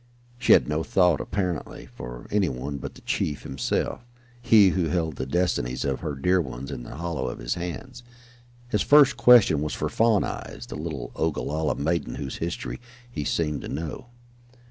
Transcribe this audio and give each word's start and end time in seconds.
She 0.39 0.53
had 0.53 0.67
no 0.67 0.81
thought, 0.83 1.21
apparently, 1.21 1.85
for 1.85 2.25
anyone 2.31 2.79
but 2.79 2.95
the 2.95 3.01
chief 3.01 3.43
himself, 3.43 4.01
he 4.41 4.69
who 4.69 4.85
held 4.85 5.17
the 5.17 5.27
destinies 5.27 5.85
of 5.85 5.99
her 5.99 6.15
dear 6.15 6.41
ones 6.41 6.71
in 6.71 6.81
the 6.81 6.95
hollow 6.95 7.27
of 7.27 7.37
his 7.37 7.53
hand. 7.53 8.01
His 8.69 8.81
first 8.81 9.15
question 9.15 9.61
was 9.61 9.75
for 9.75 9.89
Fawn 9.89 10.23
Eyes, 10.23 10.65
the 10.67 10.75
little 10.75 11.11
Ogalalla 11.15 11.75
maiden 11.75 12.15
whose 12.15 12.37
history 12.37 12.81
he 13.11 13.23
seemed 13.23 13.61
to 13.61 13.67
know. 13.67 14.07